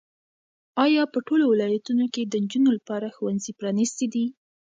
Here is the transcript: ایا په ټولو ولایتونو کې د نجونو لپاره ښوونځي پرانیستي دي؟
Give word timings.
ایا 0.85 1.03
په 1.13 1.19
ټولو 1.27 1.43
ولایتونو 1.47 2.05
کې 2.13 2.21
د 2.25 2.33
نجونو 2.43 2.69
لپاره 2.77 3.13
ښوونځي 3.15 3.51
پرانیستي 3.59 4.07
دي؟ 4.13 4.25